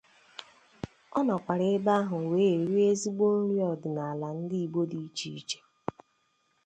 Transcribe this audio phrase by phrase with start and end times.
[1.17, 5.59] A nọkwara ebe ahụ wee rie ezigbo nri ọdịnala ndị Igbo dị iche iche